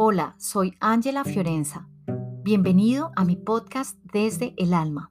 Hola, 0.00 0.36
soy 0.38 0.76
Ángela 0.78 1.24
Fiorenza. 1.24 1.88
Bienvenido 2.44 3.10
a 3.16 3.24
mi 3.24 3.34
podcast 3.34 3.98
Desde 4.12 4.54
el 4.56 4.72
Alma, 4.72 5.10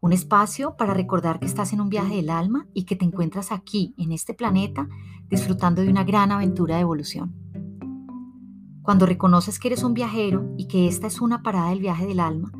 un 0.00 0.14
espacio 0.14 0.74
para 0.78 0.94
recordar 0.94 1.38
que 1.38 1.44
estás 1.44 1.74
en 1.74 1.82
un 1.82 1.90
viaje 1.90 2.16
del 2.16 2.30
alma 2.30 2.66
y 2.72 2.84
que 2.84 2.96
te 2.96 3.04
encuentras 3.04 3.52
aquí, 3.52 3.94
en 3.98 4.10
este 4.10 4.32
planeta, 4.32 4.88
disfrutando 5.28 5.82
de 5.82 5.90
una 5.90 6.04
gran 6.04 6.32
aventura 6.32 6.76
de 6.76 6.80
evolución. 6.80 7.34
Cuando 8.80 9.04
reconoces 9.04 9.58
que 9.58 9.68
eres 9.68 9.84
un 9.84 9.92
viajero 9.92 10.54
y 10.56 10.66
que 10.66 10.88
esta 10.88 11.08
es 11.08 11.20
una 11.20 11.42
parada 11.42 11.68
del 11.68 11.80
viaje 11.80 12.06
del 12.06 12.20
alma, 12.20 12.52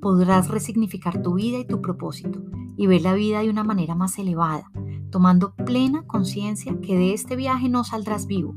podrás 0.00 0.46
resignificar 0.46 1.22
tu 1.22 1.34
vida 1.34 1.58
y 1.58 1.66
tu 1.66 1.82
propósito 1.82 2.40
y 2.76 2.86
ver 2.86 3.02
la 3.02 3.14
vida 3.14 3.40
de 3.40 3.50
una 3.50 3.64
manera 3.64 3.96
más 3.96 4.16
elevada, 4.20 4.70
tomando 5.10 5.56
plena 5.56 6.06
conciencia 6.06 6.78
que 6.80 6.96
de 6.96 7.14
este 7.14 7.34
viaje 7.34 7.68
no 7.68 7.82
saldrás 7.82 8.28
vivo, 8.28 8.54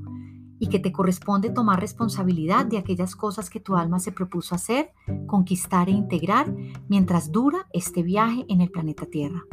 y 0.60 0.68
que 0.68 0.80
te 0.80 0.92
corresponde 0.92 1.50
tomar 1.50 1.80
responsabilidad 1.80 2.66
de 2.66 2.78
aquellas 2.78 3.16
cosas 3.16 3.50
que 3.50 3.60
tu 3.60 3.76
alma 3.76 4.00
se 4.00 4.12
propuso 4.12 4.54
hacer, 4.54 4.92
conquistar 5.26 5.90
e 5.90 5.94
integrar 5.94 6.54
mientras 6.88 7.32
dura 7.32 7.68
este 7.74 8.04
viaje 8.04 8.46
en 8.50 8.62
el 8.62 8.70
planeta 8.70 9.06
Tierra. 9.06 9.44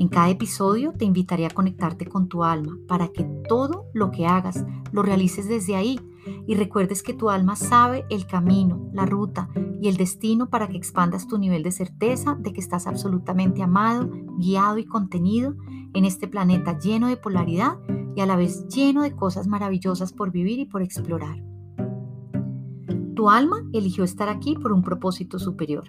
En 0.00 0.08
cada 0.08 0.30
episodio 0.30 0.92
te 0.92 1.04
invitaré 1.04 1.44
a 1.44 1.50
conectarte 1.50 2.06
con 2.06 2.28
tu 2.28 2.42
alma 2.42 2.78
para 2.88 3.08
que 3.08 3.24
todo 3.48 3.84
lo 3.92 4.10
que 4.10 4.26
hagas 4.26 4.64
lo 4.92 5.02
realices 5.02 5.46
desde 5.46 5.76
ahí 5.76 6.00
y 6.46 6.54
recuerdes 6.54 7.02
que 7.02 7.12
tu 7.12 7.28
alma 7.28 7.54
sabe 7.54 8.06
el 8.08 8.26
camino, 8.26 8.88
la 8.92 9.04
ruta 9.04 9.50
y 9.80 9.88
el 9.88 9.96
destino 9.96 10.48
para 10.48 10.68
que 10.68 10.76
expandas 10.76 11.26
tu 11.26 11.38
nivel 11.38 11.62
de 11.62 11.72
certeza 11.72 12.34
de 12.34 12.52
que 12.52 12.60
estás 12.60 12.86
absolutamente 12.86 13.62
amado, 13.62 14.08
guiado 14.38 14.78
y 14.78 14.84
contenido 14.84 15.54
en 15.92 16.04
este 16.04 16.28
planeta 16.28 16.78
lleno 16.78 17.08
de 17.08 17.16
polaridad 17.16 17.78
y 18.16 18.20
a 18.20 18.26
la 18.26 18.36
vez 18.36 18.66
lleno 18.68 19.02
de 19.02 19.14
cosas 19.14 19.46
maravillosas 19.46 20.12
por 20.12 20.30
vivir 20.30 20.58
y 20.58 20.66
por 20.66 20.82
explorar. 20.82 21.42
Tu 23.14 23.28
alma 23.28 23.62
eligió 23.72 24.04
estar 24.04 24.28
aquí 24.28 24.54
por 24.56 24.72
un 24.72 24.82
propósito 24.82 25.38
superior. 25.38 25.84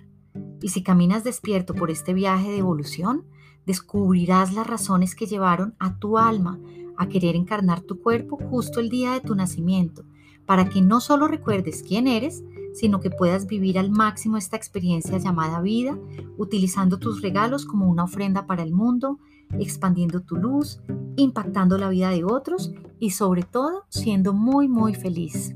Y 0.61 0.69
si 0.69 0.83
caminas 0.83 1.23
despierto 1.23 1.73
por 1.73 1.89
este 1.89 2.13
viaje 2.13 2.49
de 2.49 2.57
evolución, 2.57 3.25
descubrirás 3.65 4.53
las 4.53 4.67
razones 4.67 5.15
que 5.15 5.25
llevaron 5.25 5.75
a 5.79 5.97
tu 5.97 6.17
alma 6.17 6.59
a 6.97 7.07
querer 7.07 7.35
encarnar 7.35 7.81
tu 7.81 7.99
cuerpo 8.01 8.37
justo 8.37 8.79
el 8.79 8.89
día 8.89 9.13
de 9.13 9.21
tu 9.21 9.33
nacimiento, 9.33 10.03
para 10.45 10.69
que 10.69 10.81
no 10.81 10.99
solo 10.99 11.27
recuerdes 11.27 11.83
quién 11.87 12.07
eres, 12.07 12.43
sino 12.73 12.99
que 12.99 13.09
puedas 13.09 13.47
vivir 13.47 13.77
al 13.77 13.91
máximo 13.91 14.37
esta 14.37 14.57
experiencia 14.57 15.17
llamada 15.17 15.61
vida, 15.61 15.97
utilizando 16.37 16.97
tus 16.97 17.21
regalos 17.21 17.65
como 17.65 17.87
una 17.87 18.03
ofrenda 18.03 18.45
para 18.45 18.63
el 18.63 18.71
mundo, 18.71 19.19
expandiendo 19.59 20.21
tu 20.21 20.35
luz, 20.35 20.79
impactando 21.15 21.77
la 21.77 21.89
vida 21.89 22.09
de 22.09 22.23
otros 22.23 22.71
y 22.99 23.11
sobre 23.11 23.43
todo 23.43 23.83
siendo 23.89 24.33
muy, 24.33 24.67
muy 24.67 24.93
feliz. 24.93 25.55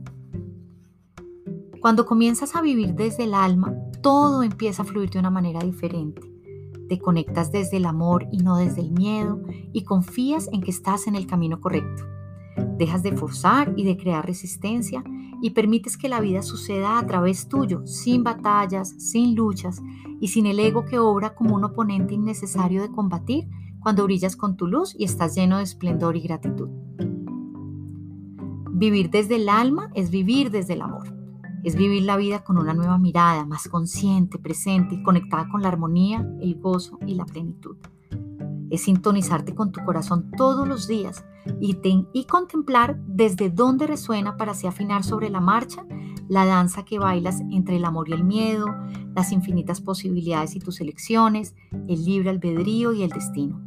Cuando 1.79 2.05
comienzas 2.05 2.55
a 2.55 2.61
vivir 2.61 2.95
desde 2.95 3.25
el 3.25 3.33
alma, 3.33 3.75
todo 4.01 4.43
empieza 4.43 4.81
a 4.81 4.85
fluir 4.85 5.09
de 5.11 5.19
una 5.19 5.29
manera 5.29 5.59
diferente. 5.59 6.21
Te 6.89 6.99
conectas 6.99 7.51
desde 7.51 7.77
el 7.77 7.85
amor 7.85 8.27
y 8.31 8.37
no 8.37 8.57
desde 8.57 8.81
el 8.81 8.91
miedo 8.91 9.41
y 9.71 9.83
confías 9.83 10.49
en 10.51 10.61
que 10.61 10.71
estás 10.71 11.07
en 11.07 11.15
el 11.15 11.27
camino 11.27 11.61
correcto. 11.61 12.14
Dejas 12.77 13.03
de 13.03 13.15
forzar 13.15 13.73
y 13.75 13.83
de 13.83 13.97
crear 13.97 14.25
resistencia 14.25 15.03
y 15.41 15.51
permites 15.51 15.97
que 15.97 16.09
la 16.09 16.19
vida 16.19 16.41
suceda 16.41 16.99
a 16.99 17.05
través 17.05 17.47
tuyo, 17.47 17.85
sin 17.85 18.23
batallas, 18.23 18.89
sin 18.97 19.35
luchas 19.35 19.81
y 20.19 20.29
sin 20.29 20.45
el 20.45 20.59
ego 20.59 20.85
que 20.85 20.99
obra 20.99 21.35
como 21.35 21.55
un 21.55 21.63
oponente 21.63 22.13
innecesario 22.13 22.81
de 22.81 22.91
combatir 22.91 23.47
cuando 23.79 24.03
brillas 24.05 24.35
con 24.35 24.57
tu 24.57 24.67
luz 24.67 24.95
y 24.97 25.03
estás 25.03 25.35
lleno 25.35 25.57
de 25.57 25.63
esplendor 25.63 26.15
y 26.17 26.21
gratitud. 26.21 26.69
Vivir 28.71 29.09
desde 29.09 29.35
el 29.37 29.47
alma 29.47 29.91
es 29.93 30.09
vivir 30.09 30.51
desde 30.51 30.73
el 30.73 30.81
amor. 30.81 31.15
Es 31.63 31.75
vivir 31.75 32.03
la 32.03 32.17
vida 32.17 32.43
con 32.43 32.57
una 32.57 32.73
nueva 32.73 32.97
mirada, 32.97 33.45
más 33.45 33.67
consciente, 33.69 34.37
presente 34.37 34.95
y 34.95 35.03
conectada 35.03 35.47
con 35.49 35.61
la 35.61 35.69
armonía, 35.69 36.27
el 36.41 36.55
gozo 36.59 36.99
y 37.07 37.15
la 37.15 37.25
plenitud. 37.25 37.77
Es 38.69 38.83
sintonizarte 38.83 39.53
con 39.53 39.71
tu 39.71 39.83
corazón 39.83 40.31
todos 40.37 40.67
los 40.67 40.87
días 40.87 41.23
y, 41.59 41.77
y 42.13 42.25
contemplar 42.25 42.99
desde 43.07 43.49
dónde 43.49 43.87
resuena 43.87 44.37
para 44.37 44.51
así 44.51 44.67
afinar 44.67 45.03
sobre 45.03 45.29
la 45.29 45.39
marcha 45.39 45.85
la 46.27 46.45
danza 46.45 46.83
que 46.85 46.99
bailas 46.99 47.41
entre 47.51 47.77
el 47.77 47.85
amor 47.85 48.09
y 48.09 48.13
el 48.13 48.23
miedo, 48.23 48.67
las 49.15 49.31
infinitas 49.31 49.81
posibilidades 49.81 50.55
y 50.55 50.59
tus 50.59 50.81
elecciones, 50.81 51.55
el 51.87 52.03
libre 52.03 52.29
albedrío 52.29 52.93
y 52.93 53.03
el 53.03 53.09
destino. 53.09 53.63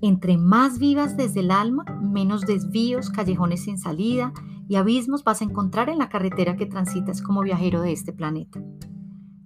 Entre 0.00 0.36
más 0.36 0.78
vivas 0.78 1.16
desde 1.16 1.40
el 1.40 1.50
alma, 1.50 1.84
menos 2.02 2.42
desvíos, 2.42 3.10
callejones 3.10 3.64
sin 3.64 3.78
salida 3.78 4.32
y 4.68 4.76
abismos 4.76 5.22
vas 5.22 5.42
a 5.42 5.44
encontrar 5.44 5.88
en 5.88 5.98
la 5.98 6.08
carretera 6.08 6.56
que 6.56 6.66
transitas 6.66 7.22
como 7.22 7.42
viajero 7.42 7.82
de 7.82 7.92
este 7.92 8.12
planeta. 8.12 8.60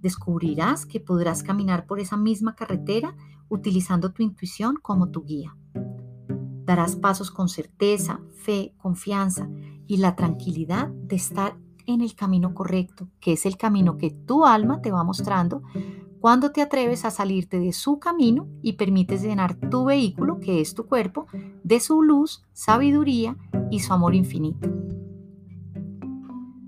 Descubrirás 0.07 0.87
que 0.87 1.01
podrás 1.01 1.43
caminar 1.43 1.85
por 1.85 1.99
esa 1.99 2.17
misma 2.17 2.55
carretera 2.55 3.17
utilizando 3.49 4.13
tu 4.13 4.23
intuición 4.23 4.77
como 4.81 5.09
tu 5.09 5.25
guía. 5.25 5.57
Darás 6.65 6.95
pasos 6.95 7.33
con 7.33 7.49
certeza, 7.49 8.21
fe, 8.37 8.73
confianza 8.77 9.49
y 9.89 9.97
la 9.97 10.15
tranquilidad 10.15 10.87
de 10.87 11.17
estar 11.17 11.57
en 11.89 12.03
el 12.03 12.15
camino 12.15 12.55
correcto, 12.55 13.09
que 13.19 13.33
es 13.33 13.47
el 13.47 13.57
camino 13.57 13.99
que 13.99 14.13
tu 14.13 14.45
alma 14.47 14.81
te 14.81 14.93
va 14.93 15.03
mostrando 15.03 15.65
cuando 16.21 16.53
te 16.53 16.63
atreves 16.63 17.05
a 17.05 17.11
salirte 17.11 17.59
de 17.59 17.73
su 17.73 17.99
camino 17.99 18.47
y 18.63 18.75
permites 18.75 19.23
llenar 19.23 19.57
tu 19.57 19.87
vehículo, 19.87 20.39
que 20.39 20.61
es 20.61 20.77
tu 20.77 20.87
cuerpo, 20.87 21.27
de 21.65 21.81
su 21.81 22.01
luz, 22.01 22.45
sabiduría 22.53 23.37
y 23.73 23.81
su 23.81 23.93
amor 23.93 24.15
infinito. 24.15 24.69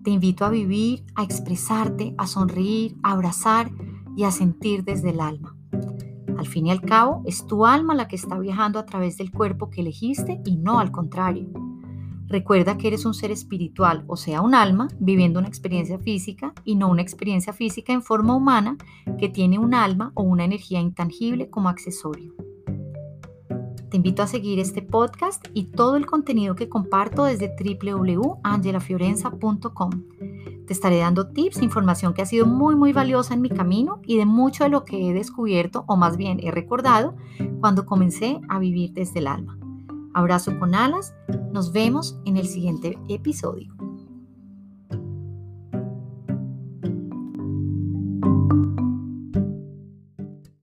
Te 0.05 0.11
invito 0.11 0.45
a 0.45 0.51
vivir, 0.51 1.05
a 1.15 1.25
expresarte, 1.25 2.15
a 2.19 2.27
sonreír, 2.27 2.97
a 3.03 3.13
abrazar 3.13 3.71
y 4.17 4.25
a 4.25 4.31
sentir 4.31 4.85
desde 4.85 5.11
el 5.11 5.21
alma. 5.21 5.57
Al 6.39 6.47
fin 6.47 6.67
y 6.67 6.71
al 6.71 6.81
cabo, 6.81 7.23
es 7.27 7.47
tu 7.47 7.67
alma 7.67 7.95
la 7.95 8.07
que 8.07 8.17
está 8.17 8.39
viajando 8.39 8.79
a 8.79 8.87
través 8.87 9.19
del 9.19 9.33
cuerpo 9.33 9.71
que 9.71 9.81
elegiste 9.81 10.41
y 10.45 10.57
no 10.57 10.79
al 10.79 10.93
contrario. 10.93 11.51
Recuerda 12.29 12.77
que 12.77 12.89
eres 12.89 13.07
un 13.07 13.15
ser 13.15 13.31
espiritual, 13.31 14.05
o 14.07 14.17
sea, 14.17 14.43
un 14.43 14.55
alma, 14.55 14.89
viviendo 15.01 15.39
una 15.39 15.49
experiencia 15.49 15.99
física 15.99 16.53
y 16.63 16.77
no 16.77 16.89
una 16.89 17.03
experiencia 17.03 17.53
física 17.53 17.93
en 17.93 18.03
forma 18.03 18.37
humana 18.37 18.77
que 19.19 19.29
tiene 19.29 19.59
un 19.59 19.75
alma 19.75 20.13
o 20.15 20.23
una 20.23 20.45
energía 20.45 20.81
intangible 20.81 21.49
como 21.49 21.71
accesorio. 21.71 22.35
Te 23.91 23.97
invito 23.97 24.23
a 24.23 24.27
seguir 24.27 24.59
este 24.59 24.83
podcast 24.83 25.47
y 25.55 25.65
todo 25.65 25.97
el 25.97 26.05
contenido 26.05 26.55
que 26.55 26.69
comparto 26.69 27.25
desde 27.25 27.57
www.angelafiorenza.com. 27.57 29.91
Te 30.67 30.75
estaré 30.75 30.99
dando 30.99 31.29
tips, 31.29 31.63
información 31.63 32.13
que 32.13 32.21
ha 32.21 32.27
sido 32.27 32.45
muy 32.45 32.77
muy 32.77 32.93
valiosa 32.93 33.33
en 33.33 33.41
mi 33.41 33.49
camino 33.49 34.03
y 34.05 34.19
de 34.19 34.27
mucho 34.27 34.65
de 34.65 34.71
lo 34.71 34.85
que 34.85 35.09
he 35.09 35.15
descubierto 35.15 35.87
o 35.89 35.97
más 35.97 36.19
bien 36.19 36.39
he 36.43 36.51
recordado 36.51 37.17
cuando 37.61 37.87
comencé 37.87 38.39
a 38.49 38.59
vivir 38.59 38.93
desde 38.93 39.21
el 39.21 39.29
alma. 39.29 39.59
Abrazo 40.13 40.59
con 40.59 40.75
alas. 40.75 41.15
Nos 41.53 41.73
vemos 41.73 42.21
en 42.27 42.37
el 42.37 42.47
siguiente 42.47 42.99
episodio. 43.09 43.88